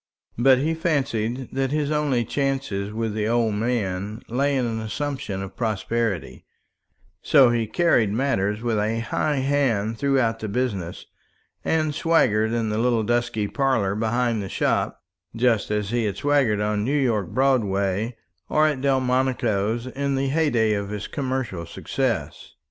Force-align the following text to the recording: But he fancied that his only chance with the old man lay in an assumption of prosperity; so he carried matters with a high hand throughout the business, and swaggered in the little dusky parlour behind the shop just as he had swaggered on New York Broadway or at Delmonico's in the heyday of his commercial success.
But 0.39 0.57
he 0.57 0.73
fancied 0.73 1.49
that 1.51 1.69
his 1.69 1.91
only 1.91 2.25
chance 2.25 2.71
with 2.71 3.13
the 3.13 3.27
old 3.27 3.53
man 3.53 4.23
lay 4.27 4.55
in 4.57 4.65
an 4.65 4.79
assumption 4.79 5.43
of 5.43 5.55
prosperity; 5.55 6.43
so 7.21 7.51
he 7.51 7.67
carried 7.67 8.11
matters 8.11 8.63
with 8.63 8.79
a 8.79 9.01
high 9.01 9.35
hand 9.35 9.99
throughout 9.99 10.39
the 10.39 10.47
business, 10.47 11.05
and 11.63 11.93
swaggered 11.93 12.51
in 12.51 12.69
the 12.69 12.79
little 12.79 13.03
dusky 13.03 13.47
parlour 13.47 13.93
behind 13.93 14.41
the 14.41 14.49
shop 14.49 15.03
just 15.35 15.69
as 15.69 15.91
he 15.91 16.05
had 16.05 16.17
swaggered 16.17 16.59
on 16.61 16.83
New 16.83 16.97
York 16.99 17.29
Broadway 17.29 18.17
or 18.49 18.65
at 18.65 18.81
Delmonico's 18.81 19.85
in 19.85 20.15
the 20.15 20.29
heyday 20.29 20.73
of 20.73 20.89
his 20.89 21.05
commercial 21.07 21.63
success. 21.67 22.53